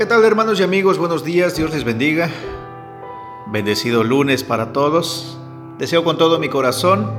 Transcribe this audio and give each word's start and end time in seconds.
¿Qué 0.00 0.06
tal 0.06 0.24
hermanos 0.24 0.58
y 0.58 0.62
amigos? 0.62 0.96
Buenos 0.96 1.24
días, 1.24 1.56
Dios 1.56 1.72
les 1.72 1.84
bendiga. 1.84 2.30
Bendecido 3.48 4.02
lunes 4.02 4.44
para 4.44 4.72
todos. 4.72 5.36
Deseo 5.76 6.04
con 6.04 6.16
todo 6.16 6.38
mi 6.38 6.48
corazón 6.48 7.12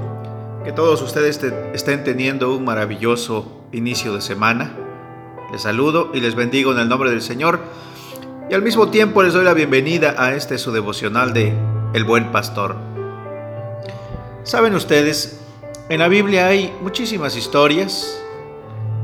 que 0.64 0.72
todos 0.72 1.00
ustedes 1.04 1.40
estén 1.76 2.04
teniendo 2.04 2.56
un 2.56 2.66
maravilloso 2.66 3.46
inicio 3.72 4.16
de 4.16 4.22
semana. 4.22 4.76
Les 5.52 5.62
saludo 5.62 6.10
y 6.16 6.22
les 6.22 6.34
bendigo 6.34 6.72
en 6.72 6.80
el 6.80 6.90
nombre 6.90 7.12
del 7.12 7.22
Señor. 7.22 7.60
Y 8.50 8.56
al 8.56 8.64
mismo 8.64 8.90
tiempo 8.90 9.22
les 9.22 9.34
doy 9.34 9.46
la 9.46 9.54
bienvenida 9.54 10.16
a 10.18 10.34
este 10.34 10.58
su 10.58 10.72
devocional 10.72 11.36
de 11.36 11.54
El 11.94 12.04
Buen 12.04 12.32
Pastor. 12.32 12.78
Saben 14.42 14.74
ustedes, 14.74 15.40
en 15.88 16.00
la 16.00 16.08
Biblia 16.08 16.48
hay 16.48 16.76
muchísimas 16.82 17.38
historias, 17.38 18.20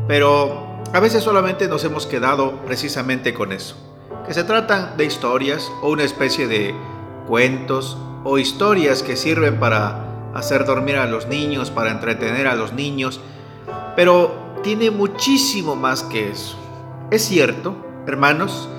pero 0.08 0.67
a 0.94 1.00
veces 1.00 1.24
solamente 1.24 1.68
nos 1.68 1.84
hemos 1.84 2.06
quedado 2.06 2.54
precisamente 2.66 3.34
con 3.34 3.52
eso, 3.52 3.76
que 4.26 4.34
se 4.34 4.44
tratan 4.44 4.98
de 4.98 5.06
historias 5.06 5.72
o 5.82 5.90
una 5.90 6.04
especie 6.04 6.48
de 6.48 6.74
cuentos 7.28 7.98
o 8.24 8.38
historias 8.38 9.04
que 9.04 9.16
sirven 9.16 9.60
para 9.60 10.32
hacer 10.34 10.66
dormir 10.66 10.98
a 10.98 11.06
los 11.06 11.28
niños, 11.28 11.72
para 11.72 11.92
entretener 11.92 12.48
a 12.48 12.56
los 12.56 12.74
niños, 12.74 13.20
pero 13.96 14.60
tiene 14.64 14.92
muchísimo 14.92 15.76
más 15.76 16.04
que 16.04 16.30
eso. 16.30 16.58
Es 17.12 17.24
cierto, 17.24 17.76
hermanos, 18.06 18.70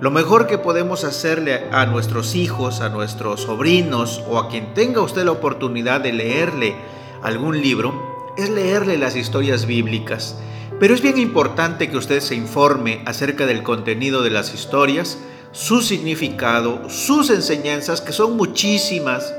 lo 0.00 0.10
mejor 0.10 0.46
que 0.46 0.58
podemos 0.58 1.04
hacerle 1.04 1.68
a 1.72 1.86
nuestros 1.86 2.34
hijos, 2.34 2.80
a 2.80 2.90
nuestros 2.90 3.42
sobrinos 3.42 4.22
o 4.28 4.38
a 4.38 4.48
quien 4.48 4.74
tenga 4.74 5.00
usted 5.00 5.24
la 5.24 5.32
oportunidad 5.32 6.00
de 6.00 6.12
leerle 6.12 6.76
algún 7.22 7.60
libro 7.60 8.34
es 8.36 8.50
leerle 8.50 8.98
las 8.98 9.16
historias 9.16 9.66
bíblicas 9.66 10.36
pero 10.78 10.94
es 10.94 11.00
bien 11.00 11.18
importante 11.18 11.90
que 11.90 11.96
usted 11.96 12.20
se 12.20 12.34
informe 12.34 13.02
acerca 13.06 13.46
del 13.46 13.62
contenido 13.62 14.22
de 14.22 14.30
las 14.30 14.52
historias, 14.52 15.18
su 15.52 15.80
significado, 15.80 16.90
sus 16.90 17.30
enseñanzas, 17.30 18.02
que 18.02 18.12
son 18.12 18.36
muchísimas, 18.36 19.32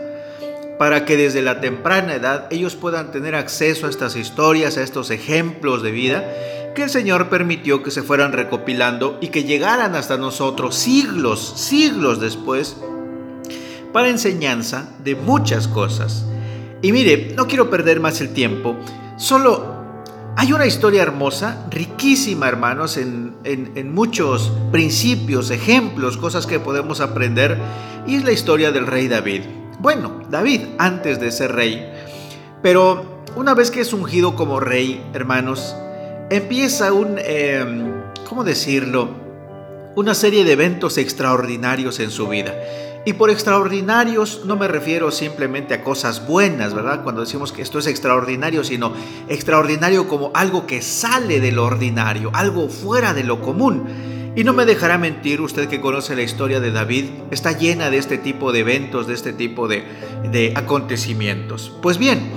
para 0.79 1.05
que 1.05 1.17
desde 1.17 1.41
la 1.41 1.59
temprana 1.59 2.15
edad 2.15 2.47
ellos 2.51 2.75
puedan 2.75 3.11
tener 3.11 3.35
acceso 3.35 3.87
a 3.87 3.89
estas 3.89 4.15
historias, 4.15 4.77
a 4.77 4.83
estos 4.83 5.11
ejemplos 5.11 5.83
de 5.83 5.91
vida 5.91 6.33
que 6.75 6.83
el 6.83 6.89
Señor 6.91 7.29
permitió 7.29 7.81
que 7.81 7.89
se 7.89 8.03
fueran 8.03 8.33
recopilando 8.33 9.17
y 9.19 9.29
que 9.29 9.43
llegaran 9.43 9.95
hasta 9.95 10.17
nosotros 10.17 10.75
siglos, 10.75 11.53
siglos 11.55 12.19
después, 12.19 12.77
para 13.91 14.09
enseñanza 14.09 14.89
de 15.03 15.15
muchas 15.15 15.67
cosas. 15.67 16.25
Y 16.83 16.91
mire, 16.91 17.33
no 17.35 17.47
quiero 17.47 17.71
perder 17.71 17.99
más 17.99 18.21
el 18.21 18.31
tiempo, 18.31 18.75
solo 19.17 19.76
hay 20.39 20.53
una 20.53 20.67
historia 20.67 21.01
hermosa, 21.01 21.65
riquísima 21.71 22.47
hermanos, 22.47 22.97
en, 22.97 23.91
muchos 23.91 24.53
principios, 24.71 25.49
ejemplos, 25.49 26.15
cosas 26.15 26.45
que 26.45 26.59
podemos 26.59 27.01
aprender, 27.01 27.57
y 28.05 28.17
es 28.17 28.23
la 28.23 28.31
historia 28.31 28.71
del 28.71 28.85
rey 28.85 29.07
David. 29.07 29.41
Bueno, 29.79 30.21
David 30.29 30.61
antes 30.77 31.19
de 31.19 31.31
ser 31.31 31.53
rey, 31.53 31.91
pero 32.61 33.23
una 33.35 33.55
vez 33.55 33.71
que 33.71 33.81
es 33.81 33.93
ungido 33.93 34.35
como 34.35 34.59
rey, 34.59 35.03
hermanos, 35.15 35.75
empieza 36.29 36.93
un, 36.93 37.17
em, 37.17 37.91
¿cómo 38.29 38.43
decirlo? 38.43 39.09
Una 39.95 40.13
serie 40.13 40.45
de 40.45 40.51
eventos 40.51 40.99
extraordinarios 40.99 41.99
en 41.99 42.11
su 42.11 42.27
vida. 42.27 42.53
Y 43.07 43.13
por 43.13 43.29
extraordinarios 43.29 44.41
no 44.43 44.57
me 44.57 44.67
refiero 44.67 45.11
simplemente 45.11 45.73
a 45.73 45.81
cosas 45.81 46.27
buenas, 46.27 46.73
¿verdad? 46.73 47.03
Cuando 47.03 47.21
decimos 47.21 47.53
que 47.53 47.61
esto 47.61 47.79
es 47.79 47.87
extraordinario, 47.87 48.65
sino 48.65 48.91
extraordinario 49.29 50.09
como 50.09 50.29
algo 50.33 50.67
que 50.67 50.81
sale 50.81 51.39
de 51.39 51.53
lo 51.53 51.63
ordinario, 51.63 52.31
algo 52.33 52.67
fuera 52.67 53.13
de 53.13 53.23
lo 53.23 53.39
común. 53.39 53.85
Y 54.35 54.43
no 54.43 54.51
me 54.51 54.65
dejará 54.65 54.97
mentir, 54.97 55.39
usted 55.39 55.69
que 55.69 55.79
conoce 55.79 56.17
la 56.17 56.21
historia 56.21 56.59
de 56.59 56.71
David, 56.71 57.05
está 57.31 57.53
llena 57.53 57.89
de 57.89 57.97
este 57.97 58.17
tipo 58.17 58.51
de 58.51 58.59
eventos, 58.59 59.07
de 59.07 59.13
este 59.13 59.31
tipo 59.31 59.69
de, 59.69 60.51
acontecimientos. 60.57 61.71
Pues 61.81 61.97
bien, 61.97 62.29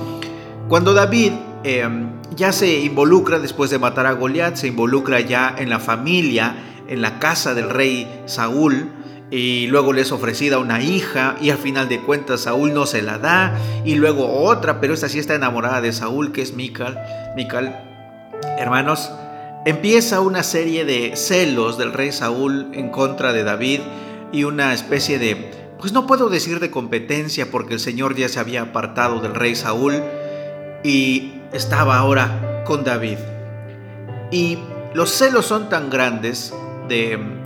cuando 0.68 0.94
David 0.94 1.32
em, 1.64 2.12
ya 2.36 2.52
se 2.52 2.78
involucra 2.78 3.40
después 3.40 3.70
de 3.70 3.80
matar 3.80 4.06
a 4.06 4.12
Goliat, 4.12 4.54
se 4.54 4.68
involucra 4.68 5.18
ya 5.18 5.52
en 5.58 5.68
la 5.68 5.80
familia, 5.80 6.54
en 6.86 7.02
la 7.02 7.18
casa 7.18 7.54
del 7.54 7.70
rey 7.70 8.22
Saúl, 8.26 8.99
y 9.30 9.68
luego 9.68 9.92
le 9.92 10.02
es 10.02 10.12
ofrecida 10.12 10.58
una 10.58 10.82
hija 10.82 11.36
y 11.40 11.50
al 11.50 11.58
final 11.58 11.88
de 11.88 12.00
cuentas 12.00 12.42
Saúl 12.42 12.74
no 12.74 12.86
se 12.86 13.02
la 13.02 13.18
da 13.18 13.56
y 13.84 13.94
luego 13.94 14.42
otra, 14.42 14.80
pero 14.80 14.92
esta 14.92 15.08
sí 15.08 15.18
está 15.18 15.34
enamorada 15.34 15.80
de 15.80 15.92
Saúl 15.92 16.32
que 16.32 16.42
es 16.42 16.54
Mical. 16.54 16.98
Mical, 17.36 17.80
hermanos, 18.58 19.10
empieza 19.66 20.20
una 20.20 20.42
serie 20.42 20.84
de 20.84 21.16
celos 21.16 21.78
del 21.78 21.92
rey 21.92 22.10
Saúl 22.10 22.68
en 22.72 22.90
contra 22.90 23.32
de 23.32 23.44
David 23.44 23.80
y 24.32 24.44
una 24.44 24.74
especie 24.74 25.18
de, 25.18 25.52
pues 25.78 25.92
no 25.92 26.06
puedo 26.06 26.28
decir 26.28 26.58
de 26.58 26.70
competencia 26.70 27.50
porque 27.50 27.74
el 27.74 27.80
Señor 27.80 28.16
ya 28.16 28.28
se 28.28 28.40
había 28.40 28.62
apartado 28.62 29.20
del 29.20 29.34
rey 29.34 29.54
Saúl 29.54 30.02
y 30.82 31.34
estaba 31.52 31.98
ahora 31.98 32.64
con 32.64 32.82
David. 32.82 33.18
Y 34.32 34.58
los 34.94 35.10
celos 35.10 35.46
son 35.46 35.68
tan 35.68 35.90
grandes 35.90 36.52
de 36.88 37.39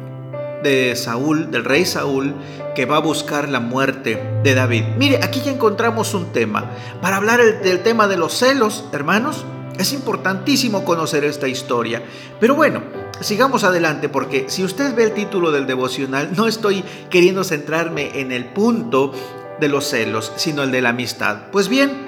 de 0.64 0.96
Saúl, 0.96 1.52
del 1.52 1.64
rey 1.64 1.84
Saúl, 1.84 2.34
que 2.74 2.86
va 2.86 2.96
a 2.96 3.00
buscar 3.00 3.48
la 3.48 3.60
muerte 3.60 4.20
de 4.42 4.54
David. 4.54 4.84
Mire, 4.98 5.20
aquí 5.22 5.40
ya 5.44 5.52
encontramos 5.52 6.14
un 6.14 6.32
tema. 6.32 6.72
Para 7.00 7.18
hablar 7.18 7.40
del 7.62 7.82
tema 7.84 8.08
de 8.08 8.16
los 8.16 8.32
celos, 8.36 8.84
hermanos, 8.92 9.44
es 9.78 9.92
importantísimo 9.92 10.84
conocer 10.84 11.24
esta 11.24 11.46
historia. 11.46 12.02
Pero 12.40 12.54
bueno, 12.54 12.82
sigamos 13.20 13.62
adelante 13.62 14.08
porque 14.08 14.46
si 14.48 14.64
usted 14.64 14.94
ve 14.94 15.04
el 15.04 15.12
título 15.12 15.52
del 15.52 15.66
devocional, 15.66 16.30
no 16.34 16.46
estoy 16.48 16.82
queriendo 17.10 17.44
centrarme 17.44 18.20
en 18.20 18.32
el 18.32 18.46
punto 18.46 19.12
de 19.60 19.68
los 19.68 19.84
celos, 19.88 20.32
sino 20.36 20.62
el 20.62 20.72
de 20.72 20.82
la 20.82 20.88
amistad. 20.88 21.50
Pues 21.52 21.68
bien, 21.68 22.06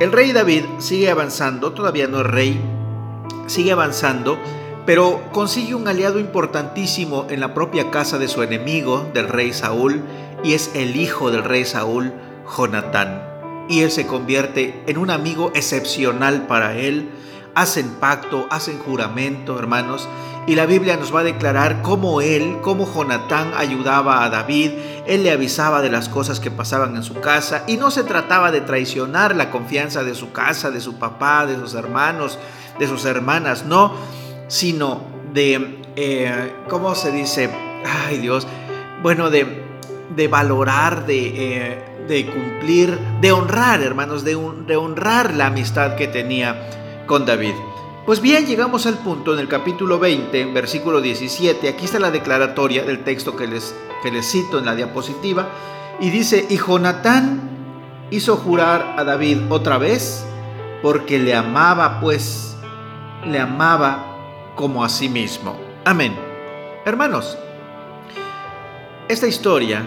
el 0.00 0.12
rey 0.12 0.32
David 0.32 0.64
sigue 0.78 1.10
avanzando, 1.10 1.72
todavía 1.72 2.06
no 2.06 2.20
es 2.20 2.26
rey, 2.26 2.60
sigue 3.46 3.72
avanzando 3.72 4.38
pero 4.84 5.22
consigue 5.32 5.74
un 5.74 5.86
aliado 5.86 6.18
importantísimo 6.18 7.26
en 7.30 7.40
la 7.40 7.54
propia 7.54 7.90
casa 7.90 8.18
de 8.18 8.28
su 8.28 8.42
enemigo, 8.42 9.08
del 9.14 9.28
rey 9.28 9.52
Saúl, 9.52 10.02
y 10.42 10.54
es 10.54 10.70
el 10.74 10.96
hijo 10.96 11.30
del 11.30 11.44
rey 11.44 11.64
Saúl, 11.64 12.12
Jonatán. 12.56 13.22
Y 13.68 13.80
él 13.82 13.92
se 13.92 14.06
convierte 14.06 14.82
en 14.86 14.98
un 14.98 15.10
amigo 15.10 15.52
excepcional 15.54 16.46
para 16.46 16.76
él. 16.76 17.10
Hacen 17.54 17.88
pacto, 18.00 18.46
hacen 18.50 18.78
juramento, 18.78 19.58
hermanos, 19.58 20.08
y 20.46 20.56
la 20.56 20.66
Biblia 20.66 20.96
nos 20.96 21.14
va 21.14 21.20
a 21.20 21.24
declarar 21.24 21.82
cómo 21.82 22.20
él, 22.20 22.58
cómo 22.62 22.92
Jonatán 22.92 23.52
ayudaba 23.56 24.24
a 24.24 24.30
David, 24.30 24.72
él 25.06 25.22
le 25.22 25.30
avisaba 25.30 25.82
de 25.82 25.90
las 25.90 26.08
cosas 26.08 26.40
que 26.40 26.50
pasaban 26.50 26.96
en 26.96 27.04
su 27.04 27.20
casa, 27.20 27.62
y 27.68 27.76
no 27.76 27.92
se 27.92 28.02
trataba 28.02 28.50
de 28.50 28.62
traicionar 28.62 29.36
la 29.36 29.50
confianza 29.50 30.02
de 30.02 30.16
su 30.16 30.32
casa, 30.32 30.70
de 30.70 30.80
su 30.80 30.96
papá, 30.96 31.46
de 31.46 31.56
sus 31.56 31.74
hermanos, 31.74 32.38
de 32.80 32.88
sus 32.88 33.04
hermanas, 33.04 33.64
no, 33.64 33.92
sino 34.52 35.00
de, 35.32 35.78
eh, 35.96 36.52
¿cómo 36.68 36.94
se 36.94 37.10
dice? 37.10 37.48
Ay 37.86 38.18
Dios, 38.18 38.46
bueno, 39.02 39.30
de, 39.30 39.46
de 40.14 40.28
valorar, 40.28 41.06
de, 41.06 41.28
eh, 41.34 41.84
de, 42.06 42.26
cumplir, 42.26 42.98
de 43.22 43.32
honrar, 43.32 43.80
hermanos, 43.80 44.24
de, 44.24 44.38
de 44.66 44.76
honrar 44.76 45.32
la 45.32 45.46
amistad 45.46 45.96
que 45.96 46.06
tenía 46.06 46.68
con 47.06 47.24
David. 47.24 47.54
Pues 48.04 48.20
bien, 48.20 48.44
llegamos 48.44 48.84
al 48.84 48.98
punto 48.98 49.32
en 49.32 49.38
el 49.38 49.48
capítulo 49.48 49.98
20, 49.98 50.44
versículo 50.52 51.00
17. 51.00 51.70
Aquí 51.70 51.86
está 51.86 51.98
la 51.98 52.10
declaratoria 52.10 52.84
del 52.84 53.04
texto 53.04 53.34
que 53.34 53.46
les, 53.46 53.74
que 54.02 54.10
les 54.10 54.30
cito 54.30 54.58
en 54.58 54.66
la 54.66 54.74
diapositiva. 54.74 55.48
Y 55.98 56.10
dice, 56.10 56.44
y 56.50 56.58
Jonatán 56.58 57.40
hizo 58.10 58.36
jurar 58.36 58.96
a 58.98 59.04
David 59.04 59.38
otra 59.48 59.78
vez, 59.78 60.26
porque 60.82 61.18
le 61.18 61.34
amaba, 61.34 62.00
pues, 62.00 62.54
le 63.24 63.38
amaba 63.38 64.11
como 64.54 64.84
a 64.84 64.88
sí 64.88 65.08
mismo. 65.08 65.56
Amén. 65.84 66.14
Hermanos, 66.84 67.38
esta 69.08 69.26
historia, 69.26 69.86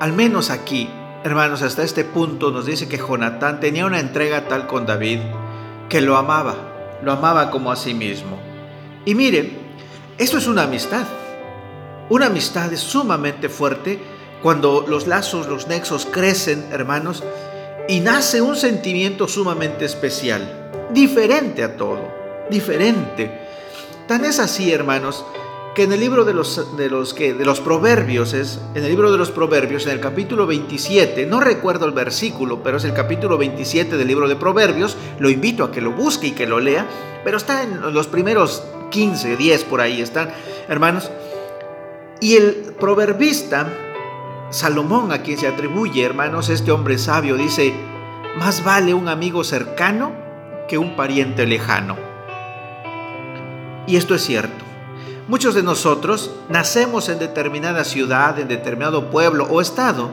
al 0.00 0.12
menos 0.12 0.50
aquí, 0.50 0.88
hermanos, 1.24 1.62
hasta 1.62 1.82
este 1.82 2.04
punto 2.04 2.50
nos 2.50 2.66
dice 2.66 2.88
que 2.88 2.98
Jonatán 2.98 3.60
tenía 3.60 3.86
una 3.86 4.00
entrega 4.00 4.48
tal 4.48 4.66
con 4.66 4.86
David 4.86 5.20
que 5.88 6.00
lo 6.00 6.16
amaba, 6.16 6.98
lo 7.02 7.12
amaba 7.12 7.50
como 7.50 7.70
a 7.70 7.76
sí 7.76 7.94
mismo. 7.94 8.38
Y 9.04 9.14
miren, 9.14 9.58
esto 10.18 10.38
es 10.38 10.46
una 10.46 10.64
amistad. 10.64 11.06
Una 12.08 12.26
amistad 12.26 12.72
es 12.72 12.80
sumamente 12.80 13.48
fuerte 13.48 13.98
cuando 14.42 14.84
los 14.88 15.06
lazos, 15.06 15.46
los 15.46 15.66
nexos 15.66 16.06
crecen, 16.06 16.68
hermanos, 16.72 17.22
y 17.88 18.00
nace 18.00 18.40
un 18.40 18.56
sentimiento 18.56 19.28
sumamente 19.28 19.84
especial, 19.84 20.70
diferente 20.90 21.62
a 21.62 21.76
todo, 21.76 22.08
diferente. 22.50 23.45
Tan 24.06 24.24
es 24.24 24.38
así, 24.38 24.72
hermanos, 24.72 25.24
que 25.74 25.82
en 25.82 25.92
el 25.92 25.98
libro 25.98 26.24
de 26.24 26.32
los, 26.32 26.76
de 26.76 26.88
los, 26.88 27.14
de 27.14 27.44
los 27.44 27.60
proverbios, 27.60 28.34
es, 28.34 28.60
en 28.74 28.84
el 28.84 28.88
libro 28.88 29.10
de 29.10 29.18
los 29.18 29.32
proverbios, 29.32 29.84
en 29.86 29.92
el 29.92 30.00
capítulo 30.00 30.46
27, 30.46 31.26
no 31.26 31.40
recuerdo 31.40 31.86
el 31.86 31.92
versículo, 31.92 32.62
pero 32.62 32.76
es 32.76 32.84
el 32.84 32.94
capítulo 32.94 33.36
27 33.36 33.96
del 33.96 34.06
libro 34.06 34.28
de 34.28 34.36
proverbios, 34.36 34.96
lo 35.18 35.28
invito 35.28 35.64
a 35.64 35.72
que 35.72 35.80
lo 35.80 35.90
busque 35.90 36.28
y 36.28 36.30
que 36.30 36.46
lo 36.46 36.60
lea, 36.60 36.86
pero 37.24 37.36
está 37.36 37.64
en 37.64 37.92
los 37.92 38.06
primeros 38.06 38.62
15, 38.90 39.36
10 39.36 39.64
por 39.64 39.80
ahí 39.80 40.00
están, 40.00 40.30
hermanos. 40.68 41.10
Y 42.20 42.36
el 42.36 42.74
proverbista, 42.78 43.70
Salomón, 44.50 45.10
a 45.10 45.22
quien 45.22 45.36
se 45.36 45.48
atribuye, 45.48 46.04
hermanos, 46.04 46.48
este 46.48 46.70
hombre 46.70 46.96
sabio, 46.96 47.36
dice, 47.36 47.74
más 48.38 48.64
vale 48.64 48.94
un 48.94 49.08
amigo 49.08 49.42
cercano 49.42 50.12
que 50.68 50.78
un 50.78 50.94
pariente 50.94 51.44
lejano. 51.44 52.05
Y 53.86 53.96
esto 53.96 54.14
es 54.14 54.22
cierto. 54.22 54.64
Muchos 55.28 55.54
de 55.54 55.62
nosotros 55.62 56.30
nacemos 56.48 57.08
en 57.08 57.18
determinada 57.18 57.84
ciudad, 57.84 58.38
en 58.38 58.48
determinado 58.48 59.10
pueblo 59.10 59.44
o 59.50 59.60
estado, 59.60 60.10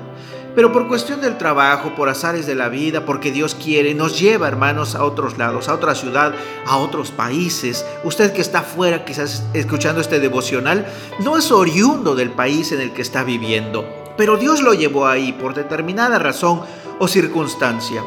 pero 0.55 0.71
por 0.71 0.87
cuestión 0.87 1.21
del 1.21 1.37
trabajo, 1.37 1.95
por 1.95 2.09
azares 2.09 2.45
de 2.45 2.55
la 2.55 2.69
vida, 2.69 3.05
porque 3.05 3.31
Dios 3.31 3.55
quiere, 3.55 3.95
nos 3.95 4.19
lleva, 4.19 4.47
hermanos, 4.47 4.95
a 4.95 5.03
otros 5.03 5.37
lados, 5.37 5.67
a 5.67 5.73
otra 5.73 5.95
ciudad, 5.95 6.33
a 6.65 6.77
otros 6.77 7.11
países. 7.11 7.85
Usted 8.03 8.33
que 8.33 8.41
está 8.41 8.59
afuera, 8.59 9.05
quizás 9.05 9.45
escuchando 9.53 10.01
este 10.01 10.19
devocional, 10.19 10.85
no 11.19 11.37
es 11.37 11.51
oriundo 11.51 12.15
del 12.15 12.31
país 12.31 12.71
en 12.71 12.81
el 12.81 12.91
que 12.91 13.01
está 13.01 13.23
viviendo, 13.23 13.85
pero 14.17 14.37
Dios 14.37 14.61
lo 14.61 14.73
llevó 14.73 15.07
ahí 15.07 15.31
por 15.33 15.55
determinada 15.55 16.19
razón 16.19 16.61
o 16.99 17.07
circunstancia. 17.07 18.03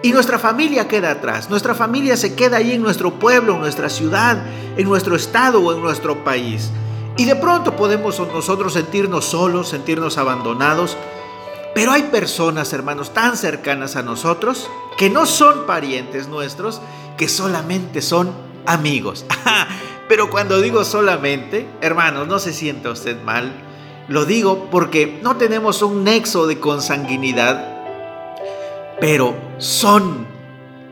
Y 0.00 0.12
nuestra 0.12 0.38
familia 0.38 0.86
queda 0.86 1.10
atrás, 1.10 1.50
nuestra 1.50 1.74
familia 1.74 2.16
se 2.16 2.34
queda 2.34 2.58
ahí 2.58 2.72
en 2.72 2.82
nuestro 2.82 3.18
pueblo, 3.18 3.54
en 3.54 3.60
nuestra 3.60 3.88
ciudad, 3.88 4.44
en 4.76 4.86
nuestro 4.86 5.16
estado 5.16 5.60
o 5.60 5.72
en 5.72 5.82
nuestro 5.82 6.22
país. 6.22 6.70
Y 7.16 7.24
de 7.24 7.34
pronto 7.34 7.74
podemos 7.74 8.20
nosotros 8.20 8.74
sentirnos 8.74 9.24
solos, 9.24 9.68
sentirnos 9.70 10.16
abandonados. 10.16 10.96
Pero 11.74 11.90
hay 11.90 12.04
personas, 12.04 12.72
hermanos, 12.72 13.12
tan 13.12 13.36
cercanas 13.36 13.96
a 13.96 14.02
nosotros 14.02 14.70
que 14.96 15.10
no 15.10 15.26
son 15.26 15.66
parientes 15.66 16.28
nuestros, 16.28 16.80
que 17.16 17.28
solamente 17.28 18.00
son 18.00 18.30
amigos. 18.66 19.26
Pero 20.08 20.30
cuando 20.30 20.60
digo 20.60 20.84
solamente, 20.84 21.68
hermanos, 21.80 22.28
no 22.28 22.38
se 22.38 22.52
sienta 22.52 22.90
usted 22.90 23.20
mal. 23.24 23.52
Lo 24.06 24.24
digo 24.24 24.68
porque 24.70 25.18
no 25.22 25.36
tenemos 25.36 25.82
un 25.82 26.04
nexo 26.04 26.46
de 26.46 26.60
consanguinidad 26.60 27.77
pero 29.00 29.34
son 29.58 30.26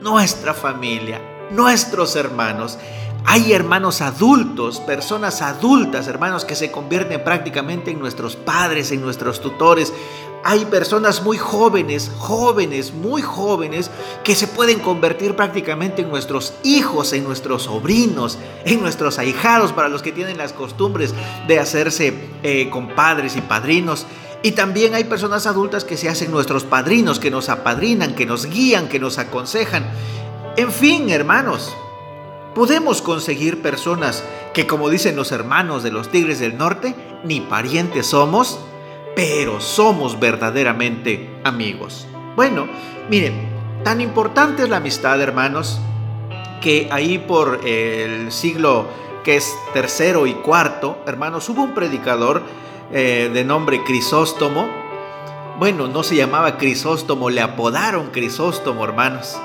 nuestra 0.01 0.53
familia, 0.53 1.21
nuestros 1.51 2.15
hermanos. 2.15 2.77
Hay 3.25 3.51
hermanos 3.51 3.99
adultos, 3.99 4.79
personas 4.79 5.41
adultas, 5.41 6.07
hermanos 6.07 6.45
que 6.45 6.55
se 6.55 6.71
convierten 6.71 7.21
prácticamente 7.23 7.91
en 7.91 7.99
nuestros 7.99 8.37
padres, 8.37 8.91
en 8.91 9.01
nuestros 9.01 9.41
tutores. 9.41 9.91
Hay 10.45 10.63
personas 10.65 11.23
muy 11.23 11.37
jóvenes, 11.37 12.09
jóvenes, 12.19 12.93
muy 12.93 13.21
jóvenes, 13.21 13.91
que 14.23 14.33
se 14.33 14.47
pueden 14.47 14.79
convertir 14.79 15.35
prácticamente 15.35 16.03
en 16.03 16.09
nuestros 16.09 16.53
hijos, 16.63 17.11
en 17.11 17.25
nuestros 17.25 17.63
sobrinos, 17.63 18.37
en 18.63 18.79
nuestros 18.79 19.19
ahijados, 19.19 19.73
para 19.73 19.89
los 19.89 20.01
que 20.01 20.13
tienen 20.13 20.37
las 20.37 20.53
costumbres 20.53 21.13
de 21.47 21.59
hacerse 21.59 22.13
eh, 22.43 22.69
compadres 22.69 23.35
y 23.35 23.41
padrinos. 23.41 24.07
Y 24.43 24.51
también 24.51 24.93
hay 24.93 25.05
personas 25.05 25.47
adultas 25.47 25.83
que 25.83 25.97
se 25.97 26.09
hacen 26.09 26.31
nuestros 26.31 26.63
padrinos, 26.63 27.19
que 27.19 27.31
nos 27.31 27.49
apadrinan, 27.49 28.15
que 28.15 28.25
nos 28.25 28.45
guían, 28.45 28.87
que 28.87 28.99
nos 28.99 29.17
aconsejan. 29.17 29.85
En 30.55 30.71
fin, 30.71 31.09
hermanos, 31.09 31.75
podemos 32.53 33.01
conseguir 33.01 33.61
personas 33.61 34.23
que, 34.53 34.67
como 34.67 34.89
dicen 34.89 35.15
los 35.15 35.31
hermanos 35.31 35.83
de 35.83 35.91
los 35.91 36.09
Tigres 36.09 36.39
del 36.39 36.57
Norte, 36.57 36.95
ni 37.23 37.41
parientes 37.41 38.07
somos, 38.07 38.59
pero 39.15 39.59
somos 39.59 40.19
verdaderamente 40.19 41.29
amigos. 41.43 42.07
Bueno, 42.35 42.67
miren, 43.09 43.33
tan 43.83 44.01
importante 44.01 44.63
es 44.63 44.69
la 44.69 44.77
amistad, 44.77 45.19
hermanos, 45.21 45.79
que 46.61 46.87
ahí 46.91 47.17
por 47.17 47.61
el 47.65 48.31
siglo 48.31 48.87
que 49.23 49.35
es 49.35 49.53
tercero 49.73 50.25
y 50.25 50.33
cuarto, 50.33 51.03
hermanos, 51.05 51.49
hubo 51.49 51.63
un 51.63 51.73
predicador 51.73 52.43
eh, 52.91 53.29
de 53.33 53.43
nombre 53.43 53.83
Crisóstomo. 53.83 54.67
Bueno, 55.59 55.87
no 55.87 56.03
se 56.03 56.15
llamaba 56.15 56.57
Crisóstomo, 56.57 57.29
le 57.29 57.41
apodaron 57.41 58.11
Crisóstomo, 58.11 58.83
hermanos, 58.83 59.37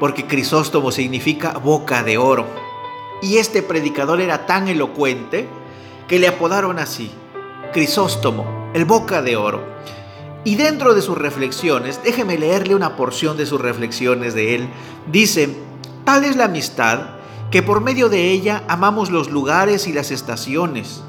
porque 0.00 0.26
Crisóstomo 0.26 0.90
significa 0.90 1.58
boca 1.58 2.02
de 2.02 2.16
oro. 2.16 2.46
Y 3.20 3.36
este 3.36 3.62
predicador 3.62 4.20
era 4.20 4.46
tan 4.46 4.68
elocuente 4.68 5.48
que 6.08 6.18
le 6.18 6.28
apodaron 6.28 6.78
así, 6.78 7.10
Crisóstomo, 7.72 8.70
el 8.74 8.84
boca 8.84 9.22
de 9.22 9.36
oro. 9.36 9.62
Y 10.44 10.54
dentro 10.54 10.94
de 10.94 11.02
sus 11.02 11.18
reflexiones, 11.18 12.00
déjeme 12.04 12.38
leerle 12.38 12.74
una 12.74 12.96
porción 12.96 13.36
de 13.36 13.46
sus 13.46 13.60
reflexiones 13.60 14.32
de 14.32 14.54
él, 14.54 14.68
dice, 15.10 15.54
tal 16.04 16.24
es 16.24 16.36
la 16.36 16.44
amistad 16.44 17.16
que 17.50 17.62
por 17.62 17.80
medio 17.80 18.08
de 18.08 18.30
ella 18.30 18.62
amamos 18.68 19.10
los 19.10 19.30
lugares 19.30 19.86
y 19.86 19.92
las 19.92 20.10
estaciones, 20.10 21.02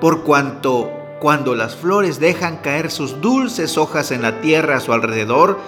por 0.00 0.24
cuanto 0.24 0.99
cuando 1.20 1.54
las 1.54 1.76
flores 1.76 2.18
dejan 2.18 2.56
caer 2.56 2.90
sus 2.90 3.20
dulces 3.20 3.76
hojas 3.76 4.10
en 4.10 4.22
la 4.22 4.40
tierra 4.40 4.78
a 4.78 4.80
su 4.80 4.94
alrededor, 4.94 5.58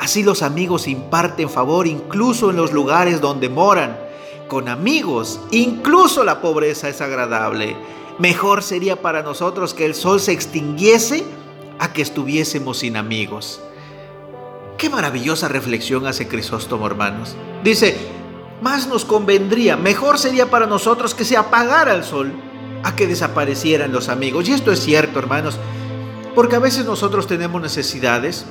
así 0.00 0.22
los 0.22 0.42
amigos 0.42 0.88
imparten 0.88 1.50
favor 1.50 1.86
incluso 1.86 2.48
en 2.48 2.56
los 2.56 2.72
lugares 2.72 3.20
donde 3.20 3.50
moran. 3.50 3.98
Con 4.48 4.68
amigos, 4.68 5.40
incluso 5.50 6.24
la 6.24 6.40
pobreza 6.40 6.88
es 6.88 7.02
agradable. 7.02 7.76
Mejor 8.18 8.62
sería 8.62 8.96
para 8.96 9.22
nosotros 9.22 9.74
que 9.74 9.84
el 9.84 9.94
sol 9.94 10.20
se 10.20 10.32
extinguiese 10.32 11.22
a 11.78 11.92
que 11.92 12.00
estuviésemos 12.00 12.78
sin 12.78 12.96
amigos. 12.96 13.60
Qué 14.78 14.88
maravillosa 14.88 15.48
reflexión 15.48 16.06
hace 16.06 16.28
Crisóstomo, 16.28 16.86
hermanos. 16.86 17.36
Dice, 17.62 17.94
más 18.62 18.88
nos 18.88 19.04
convendría, 19.04 19.76
mejor 19.76 20.18
sería 20.18 20.50
para 20.50 20.66
nosotros 20.66 21.14
que 21.14 21.26
se 21.26 21.36
apagara 21.36 21.94
el 21.94 22.04
sol 22.04 22.32
a 22.84 22.94
que 22.94 23.06
desaparecieran 23.06 23.92
los 23.92 24.08
amigos. 24.08 24.48
Y 24.48 24.52
esto 24.52 24.70
es 24.70 24.80
cierto, 24.80 25.18
hermanos, 25.18 25.58
porque 26.34 26.56
a 26.56 26.60
veces 26.60 26.84
nosotros 26.84 27.26
tenemos 27.26 27.60
necesidades, 27.60 28.44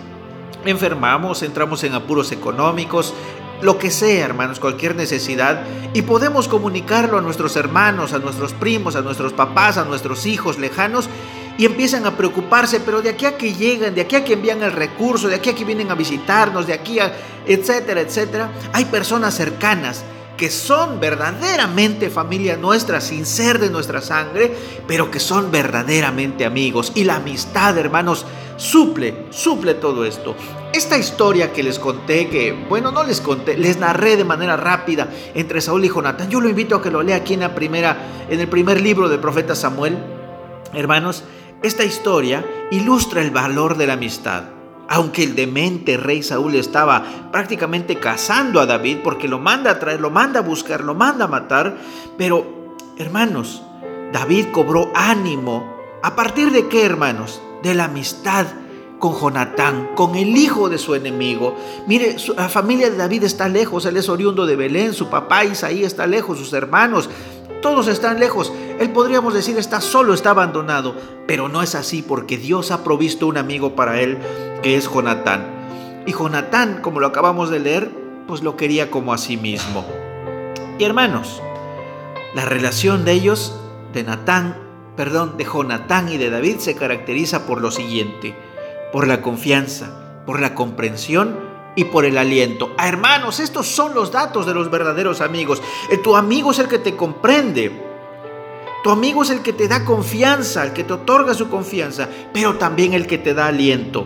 enfermamos, 0.66 1.44
entramos 1.44 1.84
en 1.84 1.94
apuros 1.94 2.32
económicos, 2.32 3.14
lo 3.62 3.78
que 3.78 3.92
sea, 3.92 4.26
hermanos, 4.26 4.60
cualquier 4.60 4.96
necesidad, 4.96 5.64
y 5.94 6.02
podemos 6.02 6.48
comunicarlo 6.48 7.18
a 7.18 7.22
nuestros 7.22 7.56
hermanos, 7.56 8.12
a 8.12 8.20
nuestros 8.20 8.54
primos, 8.54 8.96
a 8.96 9.02
nuestros 9.02 9.32
papás, 9.32 9.78
a 9.78 9.86
nuestros 9.86 10.26
hijos 10.26 10.58
lejanos, 10.58 11.08
y 11.58 11.66
empiezan 11.66 12.06
a 12.08 12.18
preocuparse, 12.18 12.80
pero 12.80 13.02
de 13.02 13.10
aquí 13.10 13.26
a 13.28 13.38
que 13.38 13.54
llegan, 13.54 13.94
de 13.94 14.02
aquí 14.02 14.16
a 14.16 14.26
que 14.26 14.34
envían 14.34 14.64
el 14.64 14.72
recurso, 14.72 15.28
de 15.28 15.36
aquí 15.36 15.52
a 15.52 15.56
que 15.56 15.64
vienen 15.64 15.92
a 15.92 15.96
visitarnos, 15.96 16.66
de 16.66 16.74
aquí 16.74 17.00
a, 17.00 17.14
etcétera, 17.46 18.02
etcétera, 18.02 18.50
hay 18.74 18.86
personas 18.86 19.36
cercanas 19.36 20.04
que 20.38 20.50
son 20.50 21.00
verdaderamente 21.00 22.10
familia 22.10 22.58
nuestra 22.58 23.02
sin 23.02 23.26
ser 23.26 23.60
de 23.60 23.70
nuestra 23.70 24.02
sangre, 24.02 24.56
pero 24.88 25.12
que 25.12 25.20
son 25.20 25.52
verdaderamente 25.52 26.46
amigos. 26.46 26.92
Y 26.96 27.04
la 27.04 27.18
amistad, 27.18 27.78
hermanos, 27.78 28.25
suple, 28.58 29.25
suple 29.30 29.75
todo 29.75 30.06
esto. 30.06 30.36
Esta 30.74 30.98
historia 30.98 31.54
que 31.54 31.62
les 31.62 31.78
conté, 31.78 32.30
que, 32.30 32.52
bueno, 32.68 32.92
no 32.92 33.04
les 33.04 33.22
conté, 33.22 33.58
les 33.58 33.78
narré 33.78 34.18
de 34.18 34.24
manera 34.24 34.58
rápida 34.58 35.08
entre 35.36 35.62
Saúl 35.62 35.86
y 35.86 35.90
Jonatán. 35.90 36.30
Yo 36.30 36.42
lo 36.42 36.50
invito 36.50 36.75
a 36.75 36.82
que 36.82 36.90
lo 36.90 37.04
lea 37.04 37.18
aquí 37.18 37.36
en 37.36 37.42
la 37.42 37.54
primera, 37.54 38.25
en 38.28 38.40
el 38.40 38.48
primer 38.48 38.82
libro 38.82 39.10
del 39.10 39.20
profeta 39.20 39.56
Samuel. 39.56 39.98
Hermanos, 40.74 41.24
esta 41.62 41.84
historia 41.84 42.44
ilustra 42.72 43.22
el 43.22 43.30
valor 43.30 43.78
de 43.78 43.88
la 43.88 43.94
amistad. 43.94 44.62
Aunque 44.90 45.24
el 45.24 45.36
demente 45.36 45.98
rey 45.98 46.24
Saúl 46.24 46.56
estaba 46.56 47.30
prácticamente 47.32 48.00
cazando 48.00 48.60
a 48.60 48.66
David 48.66 48.98
porque 49.04 49.28
lo 49.28 49.40
manda 49.40 49.72
a 49.72 49.80
traer, 49.80 50.00
lo 50.00 50.10
manda 50.10 50.40
a 50.40 50.44
buscar, 50.44 50.84
lo 50.84 50.94
manda 50.94 51.25
a 51.25 51.30
matar, 51.30 51.78
pero 52.18 52.75
hermanos, 52.98 53.63
David 54.12 54.48
cobró 54.52 54.92
ánimo. 54.94 55.78
¿A 56.04 56.16
partir 56.16 56.52
de 56.52 56.68
qué, 56.68 56.86
hermanos? 56.86 57.42
De 57.63 57.74
la 57.74 57.86
amistad 57.86 58.46
con 59.04 59.20
Jonatán, 59.20 59.90
con 59.96 60.16
el 60.16 60.38
hijo 60.38 60.70
de 60.70 60.78
su 60.78 60.96
enemigo. 60.96 61.58
Mire, 61.88 62.16
la 62.38 62.48
familia 62.48 62.90
de 62.90 62.96
David 62.96 63.24
está 63.24 63.50
lejos, 63.50 63.86
él 63.86 63.98
es 63.98 64.08
oriundo 64.08 64.46
de 64.46 64.56
Belén, 64.56 64.94
su 64.94 65.10
papá 65.10 65.44
Isaí 65.44 65.84
está 65.84 66.08
lejos, 66.08 66.38
sus 66.38 66.54
hermanos, 66.54 67.10
todos 67.62 67.88
están 67.88 68.20
lejos. 68.20 68.52
Él 68.80 68.92
podríamos 68.92 69.34
decir 69.34 69.58
está 69.58 69.82
solo, 69.82 70.14
está 70.14 70.32
abandonado, 70.32 70.96
pero 71.28 71.50
no 71.50 71.62
es 71.62 71.76
así 71.76 72.02
porque 72.02 72.38
Dios 72.38 72.72
ha 72.72 72.84
provisto 72.84 73.28
un 73.28 73.38
amigo 73.38 73.76
para 73.76 74.02
él 74.02 74.18
que 74.62 74.76
es 74.76 74.90
Jonatán. 74.90 75.46
Y 76.06 76.12
Jonatán, 76.12 76.80
como 76.82 77.00
lo 77.00 77.08
acabamos 77.08 77.50
de 77.50 77.60
leer, 77.60 77.90
pues 78.28 78.44
lo 78.44 78.58
quería 78.58 78.92
como 78.92 79.14
a 79.14 79.18
sí 79.18 79.38
mismo. 79.38 79.86
Y 80.78 80.84
hermanos, 80.84 81.42
la 82.36 82.46
relación 82.46 83.06
de 83.06 83.14
ellos, 83.14 83.56
de 83.94 84.04
Natán, 84.04 84.58
perdón, 84.96 85.38
de 85.38 85.46
Jonatán 85.46 86.10
y 86.10 86.18
de 86.18 86.30
David 86.30 86.58
se 86.58 86.76
caracteriza 86.76 87.46
por 87.46 87.62
lo 87.62 87.72
siguiente, 87.72 88.36
por 88.92 89.08
la 89.08 89.22
confianza, 89.22 90.24
por 90.26 90.40
la 90.40 90.56
comprensión 90.56 91.52
y 91.75 91.86
por 91.86 92.06
el 92.06 92.18
aliento. 92.18 92.74
Ah, 92.77 92.88
hermanos, 92.88 93.39
estos 93.39 93.68
son 93.68 93.94
los 93.94 94.12
datos 94.12 94.46
de 94.46 94.53
los 94.53 94.70
verdaderos 94.70 95.22
amigos. 95.22 95.62
Eh, 95.89 95.98
tu 95.98 96.15
amigo 96.15 96.51
es 96.51 96.60
el 96.60 96.68
que 96.68 96.80
te 96.80 96.96
comprende. 96.96 97.72
Tu 98.84 98.89
amigo 98.89 99.24
es 99.24 99.30
el 99.30 99.42
que 99.42 99.53
te 99.53 99.68
da 99.68 99.86
confianza, 99.86 100.63
el 100.63 100.74
que 100.74 100.84
te 100.84 100.94
otorga 100.94 101.34
su 101.34 101.50
confianza, 101.50 102.10
pero 102.34 102.56
también 102.56 102.94
el 102.94 103.08
que 103.08 103.18
te 103.18 103.34
da 103.34 103.48
aliento. 103.48 104.06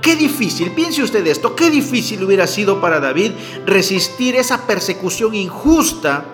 Qué 0.00 0.16
difícil, 0.16 0.70
piense 0.70 1.02
usted 1.02 1.26
esto, 1.26 1.54
qué 1.54 1.70
difícil 1.70 2.22
hubiera 2.24 2.46
sido 2.46 2.80
para 2.80 3.00
David 3.00 3.32
resistir 3.66 4.36
esa 4.36 4.66
persecución 4.66 5.34
injusta 5.34 6.24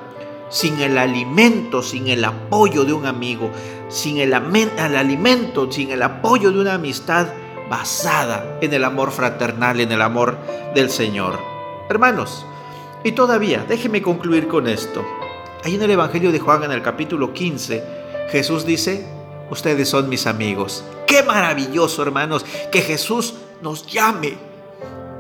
sin 0.51 0.81
el 0.81 0.97
alimento, 0.99 1.83
sin 1.83 2.07
el 2.07 2.25
apoyo 2.25 2.85
de 2.85 2.93
un 2.93 3.07
amigo, 3.07 3.51
sin 3.89 4.19
el, 4.19 4.33
el, 4.33 4.97
alimento, 4.97 5.73
sin 5.73 5.91
el 5.91 6.03
apoyo 6.03 6.53
de 6.53 6.61
una 6.61 6.75
amistad 6.75 7.27
basada 7.69 8.59
en 8.61 8.73
el 8.75 8.85
amor 8.85 9.11
fraternal, 9.11 9.81
en 9.81 9.93
el 9.93 10.03
amor 10.03 10.37
del 10.75 10.91
Señor. 10.91 11.39
Hermanos, 11.89 12.45
y 13.03 13.13
todavía, 13.13 13.65
déjeme 13.69 14.03
concluir 14.03 14.49
con 14.49 14.67
esto. 14.67 15.05
Ahí 15.63 15.75
en 15.75 15.83
el 15.83 15.91
Evangelio 15.91 16.33
de 16.33 16.41
Juan, 16.41 16.65
en 16.65 16.73
el 16.73 16.83
capítulo 16.83 17.33
15, 17.33 17.85
Jesús 18.31 18.65
dice, 18.65 19.07
ustedes 19.51 19.89
son 19.89 20.09
mis 20.09 20.27
amigos. 20.27 20.85
Qué 21.07 21.23
maravilloso, 21.23 22.03
hermanos, 22.03 22.45
que 22.73 22.81
Jesús 22.81 23.35
nos 23.63 23.87
llame, 23.87 24.35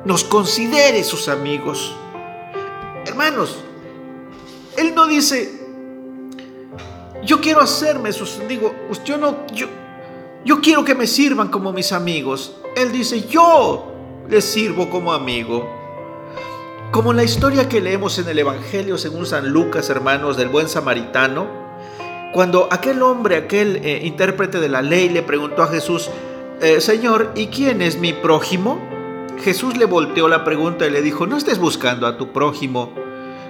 nos 0.04 0.24
considere 0.24 1.04
sus 1.04 1.28
amigos. 1.28 1.94
Hermanos, 3.06 3.58
Él 4.76 4.94
no 4.94 5.06
dice, 5.06 5.60
yo 7.22 7.40
quiero 7.40 7.60
hacerme 7.60 8.12
sus, 8.12 8.40
digo, 8.48 8.74
yo 9.04 9.16
no, 9.18 9.46
yo, 9.52 9.66
yo 10.44 10.60
quiero 10.60 10.84
que 10.84 10.94
me 10.94 11.06
sirvan 11.06 11.48
como 11.48 11.72
mis 11.72 11.92
amigos. 11.92 12.54
Él 12.76 12.92
dice, 12.92 13.26
yo 13.28 13.92
les 14.28 14.44
sirvo 14.44 14.90
como 14.90 15.12
amigo. 15.12 15.68
Como 16.90 17.12
la 17.12 17.24
historia 17.24 17.68
que 17.68 17.80
leemos 17.80 18.18
en 18.18 18.28
el 18.28 18.38
Evangelio 18.38 18.98
según 18.98 19.26
San 19.26 19.48
Lucas, 19.50 19.90
hermanos, 19.90 20.36
del 20.36 20.48
buen 20.48 20.68
samaritano, 20.68 21.46
cuando 22.32 22.68
aquel 22.70 23.02
hombre, 23.02 23.36
aquel 23.36 23.80
eh, 23.84 24.02
intérprete 24.04 24.60
de 24.60 24.68
la 24.68 24.82
ley 24.82 25.08
le 25.08 25.22
preguntó 25.22 25.62
a 25.62 25.68
Jesús, 25.68 26.10
eh, 26.60 26.80
Señor, 26.80 27.32
¿y 27.34 27.46
quién 27.46 27.80
es 27.80 27.98
mi 27.98 28.12
prójimo? 28.12 28.78
Jesús 29.42 29.76
le 29.76 29.86
volteó 29.86 30.28
la 30.28 30.44
pregunta 30.44 30.86
y 30.86 30.90
le 30.90 31.02
dijo, 31.02 31.26
no 31.26 31.36
estés 31.36 31.58
buscando 31.58 32.06
a 32.06 32.16
tu 32.16 32.32
prójimo, 32.32 32.92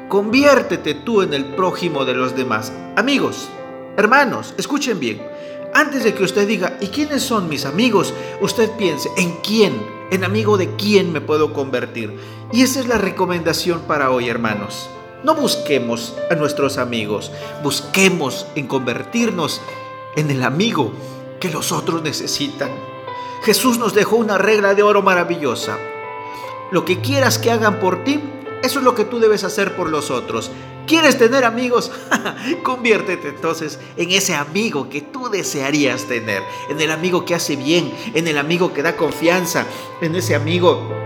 conviértete 0.09 0.95
tú 0.95 1.23
en 1.23 1.35
el 1.35 1.45
prójimo 1.45 2.05
de 2.05 2.15
los 2.15 2.37
demás. 2.37 2.73
Amigos, 2.97 3.49
hermanos, 3.97 4.55
escuchen 4.57 5.01
bien, 5.01 5.23
antes 5.75 6.05
de 6.05 6.15
que 6.15 6.23
usted 6.23 6.47
diga, 6.47 6.79
¿y 6.81 6.87
quiénes 6.87 7.23
son 7.23 7.49
mis 7.49 7.67
amigos? 7.67 8.15
Usted 8.41 8.71
piense, 8.79 9.11
¿en 9.17 9.33
quién? 9.43 9.75
¿En 10.11 10.23
amigo 10.23 10.57
de 10.57 10.77
quién 10.77 11.13
me 11.13 11.21
puedo 11.21 11.53
convertir? 11.53 12.17
Y 12.53 12.63
esa 12.63 12.79
es 12.79 12.87
la 12.87 12.99
recomendación 12.99 13.81
para 13.81 14.11
hoy, 14.11 14.29
hermanos. 14.29 14.89
No 15.25 15.35
busquemos 15.35 16.15
a 16.31 16.35
nuestros 16.37 16.79
amigos, 16.79 17.33
busquemos 17.63 18.47
en 18.55 18.67
convertirnos 18.67 19.61
en 20.17 20.31
el 20.31 20.45
amigo 20.45 20.93
que 21.41 21.51
los 21.51 21.73
otros 21.73 22.03
necesitan. 22.03 22.71
Jesús 23.43 23.79
nos 23.79 23.95
dejó 23.95 24.17
una 24.17 24.39
regla 24.39 24.75
de 24.75 24.83
oro 24.83 25.03
maravillosa. 25.03 25.77
Lo 26.71 26.85
que 26.85 27.01
quieras 27.01 27.39
que 27.39 27.51
hagan 27.51 27.81
por 27.81 28.05
ti, 28.05 28.21
eso 28.63 28.79
es 28.79 28.85
lo 28.85 28.95
que 28.95 29.05
tú 29.05 29.19
debes 29.19 29.45
hacer 29.45 29.75
por 29.75 29.91
los 29.91 30.11
otros. 30.11 30.51
¿Quieres 30.87 31.19
tener 31.19 31.45
amigos? 31.45 31.91
Conviértete 32.63 33.29
entonces 33.29 33.79
en 33.97 34.11
ese 34.11 34.35
amigo 34.35 34.89
que 34.89 35.01
tú 35.01 35.31
desearías 35.31 36.05
tener, 36.05 36.43
en 36.69 36.81
el 36.81 36.91
amigo 36.91 37.25
que 37.25 37.35
hace 37.35 37.57
bien, 37.57 37.93
en 38.13 38.29
el 38.29 38.39
amigo 38.39 38.73
que 38.75 38.83
da 38.83 38.97
confianza, 38.97 39.67
en 40.01 40.15
ese 40.15 40.35
amigo 40.35 41.05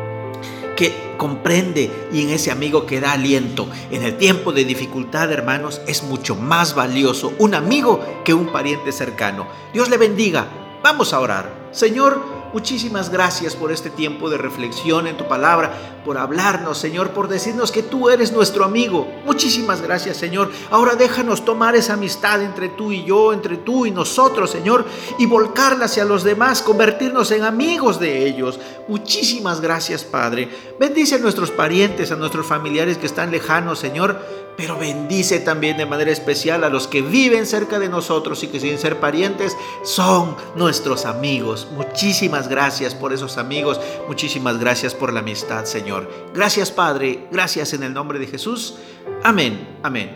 que 0.76 1.14
comprende 1.16 2.08
y 2.12 2.23
en 2.23 2.30
ese 2.30 2.50
amigo 2.50 2.87
que 2.87 3.00
da 3.00 3.12
aliento. 3.12 3.68
En 3.90 4.04
el 4.04 4.16
tiempo 4.16 4.52
de 4.52 4.64
dificultad, 4.64 5.30
hermanos, 5.32 5.80
es 5.87 6.02
mucho 6.04 6.37
más 6.37 6.75
valioso 6.75 7.32
un 7.38 7.54
amigo 7.54 8.00
que 8.25 8.35
un 8.35 8.52
pariente 8.52 8.92
cercano. 8.92 9.47
Dios 9.73 9.90
le 9.90 9.97
bendiga. 9.97 10.47
Vamos 10.82 11.12
a 11.12 11.20
orar. 11.20 11.68
Señor, 11.73 12.38
muchísimas 12.52 13.11
gracias 13.11 13.55
por 13.55 13.73
este 13.73 13.90
tiempo 13.90 14.31
de 14.31 14.38
reflexión 14.38 15.07
en 15.07 15.17
tu 15.17 15.26
palabra, 15.28 16.00
por 16.05 16.19
hablarnos, 16.19 16.78
Señor, 16.78 17.11
por 17.11 17.28
decirnos 17.28 17.73
que 17.73 17.83
tú 17.83 18.11
eres 18.11 18.33
nuestro 18.33 18.64
amigo. 18.64 19.07
Muchísimas 19.25 19.83
gracias, 19.83 20.17
Señor. 20.17 20.50
Ahora 20.71 20.95
déjanos 20.95 21.45
tomar 21.45 21.76
esa 21.76 21.95
amistad 21.95 22.43
entre 22.43 22.69
tú 22.69 22.93
y 22.93 23.05
yo, 23.05 23.33
entre 23.33 23.57
tú 23.59 23.87
y 23.87 23.90
nosotros, 23.90 24.50
Señor, 24.50 24.85
y 25.19 25.26
volcarla 25.26 25.87
hacia 25.87 26.05
los 26.05 26.25
demás, 26.25 26.62
convertirnos 26.62 27.31
en 27.31 27.45
amigos 27.45 28.00
de 28.00 28.26
ellos. 28.26 28.59
Muchísimas 28.88 29.61
gracias, 29.61 30.05
Padre. 30.05 30.49
Bendice 30.78 31.17
a 31.17 31.19
nuestros 31.19 31.50
parientes, 31.50 32.11
a 32.12 32.17
nuestros 32.17 32.47
familiares 32.47 32.99
que 32.99 33.07
están 33.07 33.31
lejanos, 33.31 33.78
Señor 33.78 34.48
pero 34.59 34.77
bendice 34.77 35.38
también 35.38 35.77
de 35.77 35.87
manera 35.87 36.11
especial 36.11 36.65
a 36.65 36.69
los 36.69 36.88
que 36.88 37.00
viven 37.00 37.47
cerca 37.47 37.79
de 37.79 37.88
nosotros 37.88 38.43
y 38.43 38.49
que 38.49 38.59
sin 38.59 38.77
ser 38.77 38.99
parientes 38.99 39.57
son 39.85 40.35
nuestros 40.57 41.07
amigos. 41.07 41.69
Muchísimas 41.77 42.49
gracias 42.49 42.93
por 42.93 43.12
esos 43.12 43.38
amigos, 43.38 43.81
muchísimas 44.09 44.59
gracias 44.59 44.95
por 44.95 45.12
la 45.12 45.21
amistad, 45.21 45.65
Señor. 45.65 46.11
Gracias, 46.35 46.73
Padre, 46.73 47.29
gracias 47.31 47.73
en 47.73 47.85
el 47.85 47.95
nombre 47.95 48.19
de 48.19 48.27
Jesús. 48.27 48.75
Amén, 49.23 49.79
amén. 49.85 50.11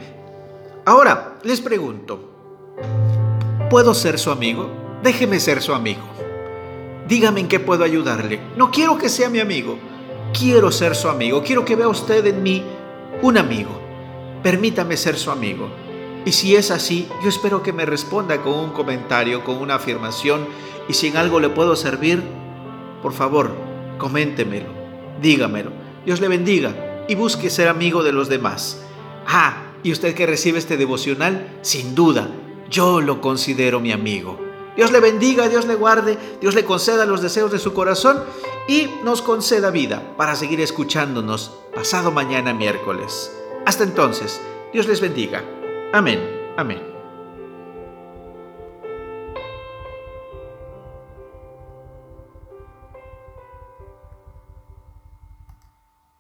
Ahora, 0.87 1.39
les 1.45 1.61
pregunto, 1.61 2.29
¿puedo 3.71 3.95
ser 3.95 4.19
su 4.19 4.33
amigo? 4.33 4.69
Déjeme 5.05 5.39
ser 5.39 5.63
su 5.63 5.73
amigo. 5.73 6.03
Dígame 7.07 7.43
en 7.43 7.49
qué 7.49 7.61
puedo 7.61 7.85
ayudarle. 7.85 8.41
No 8.57 8.73
quiero 8.73 8.99
que 8.99 9.09
sea 9.09 9.31
mi 9.31 9.39
amigo, 9.39 9.79
quiero 10.37 10.73
ser 10.73 10.97
su 10.97 11.09
amigo, 11.09 11.45
quiero 11.45 11.65
que 11.65 11.77
vea 11.77 11.87
usted 11.87 12.27
en 12.27 12.43
mí 12.43 12.65
un 13.23 13.39
amigo 13.39 13.82
permítame 14.43 14.97
ser 14.97 15.17
su 15.17 15.31
amigo. 15.31 15.69
Y 16.25 16.33
si 16.33 16.55
es 16.55 16.71
así, 16.71 17.09
yo 17.23 17.29
espero 17.29 17.63
que 17.63 17.73
me 17.73 17.85
responda 17.85 18.41
con 18.43 18.55
un 18.55 18.71
comentario, 18.71 19.45
con 19.45 19.57
una 19.57 19.77
afirmación, 19.77 20.47
y 20.89 20.95
si 20.95 21.09
en 21.09 21.17
algo 21.17 21.41
le 21.41 21.49
puedo 21.49 21.75
servir, 21.75 22.23
por 23.03 23.13
favor, 23.13 23.55
coméntemelo, 23.99 24.69
dígamelo. 25.21 25.71
Dios 26.05 26.21
le 26.21 26.29
bendiga 26.29 27.05
y 27.09 27.15
busque 27.15 27.51
ser 27.51 27.69
amigo 27.69 28.03
de 28.03 28.13
los 28.13 28.29
demás. 28.29 28.83
Ah, 29.27 29.73
y 29.83 29.93
usted 29.93 30.15
que 30.15 30.27
recibe 30.27 30.59
este 30.59 30.77
devocional, 30.77 31.59
sin 31.63 31.95
duda, 31.95 32.29
yo 32.71 33.01
lo 33.01 33.21
considero 33.21 33.81
mi 33.81 33.93
amigo. 33.93 34.39
Dios 34.77 34.91
le 34.91 35.01
bendiga, 35.01 35.49
Dios 35.49 35.67
le 35.67 35.75
guarde, 35.75 36.17
Dios 36.41 36.55
le 36.55 36.65
conceda 36.65 37.05
los 37.05 37.21
deseos 37.21 37.53
de 37.53 37.59
su 37.59 37.75
corazón 37.75 38.23
y 38.69 38.89
nos 39.05 39.21
conceda 39.21 39.71
vida 39.71 40.15
para 40.17 40.35
seguir 40.35 40.61
escuchándonos 40.61 41.53
pasado 41.75 42.11
mañana 42.11 42.55
miércoles. 42.55 43.42
Hasta 43.67 43.85
entonces, 43.85 44.41
Dios 44.73 44.87
les 44.89 45.01
bendiga. 45.01 45.43
Amén. 45.93 46.21
Amén. 46.57 46.92